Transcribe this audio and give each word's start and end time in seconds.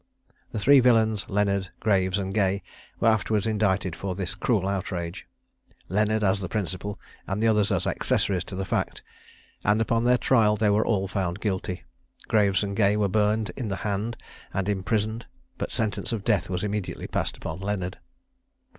The 0.51 0.57
three 0.57 0.79
villains, 0.79 1.27
Leonard, 1.29 1.69
Graves, 1.79 2.17
and 2.17 2.33
Gay, 2.33 2.63
were 2.99 3.07
afterwards 3.07 3.45
indicted 3.45 3.95
for 3.95 4.15
this 4.15 4.33
cruel 4.33 4.67
outrage: 4.67 5.27
Leonard 5.89 6.23
as 6.23 6.39
the 6.39 6.49
principal, 6.49 6.99
and 7.27 7.39
the 7.39 7.47
others 7.47 7.71
as 7.71 7.85
accessories 7.85 8.43
to 8.45 8.55
the 8.55 8.65
fact; 8.65 9.03
and 9.63 9.79
upon 9.79 10.03
their 10.03 10.17
trial 10.17 10.55
they 10.55 10.71
were 10.71 10.83
all 10.87 11.07
found 11.07 11.39
guilty. 11.39 11.83
Graves 12.27 12.63
and 12.63 12.75
Gay 12.75 12.97
were 12.97 13.09
burned 13.09 13.51
in 13.55 13.67
the 13.67 13.75
hand 13.85 14.17
and 14.55 14.67
imprisoned; 14.67 15.27
but 15.59 15.71
sentence 15.71 16.11
of 16.11 16.23
death 16.23 16.49
was 16.49 16.63
immediately 16.63 17.05
passed 17.05 17.37
upon 17.37 17.59
Leonard. 17.59 17.99